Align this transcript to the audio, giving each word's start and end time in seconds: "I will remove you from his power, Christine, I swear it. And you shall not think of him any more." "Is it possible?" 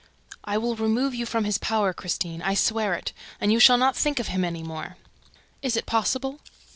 "I 0.43 0.57
will 0.57 0.75
remove 0.75 1.13
you 1.13 1.27
from 1.27 1.43
his 1.43 1.59
power, 1.59 1.93
Christine, 1.93 2.41
I 2.41 2.55
swear 2.55 2.95
it. 2.95 3.13
And 3.39 3.53
you 3.53 3.59
shall 3.59 3.77
not 3.77 3.95
think 3.95 4.19
of 4.19 4.29
him 4.29 4.43
any 4.43 4.63
more." 4.63 4.97
"Is 5.61 5.77
it 5.77 5.85
possible?" 5.85 6.39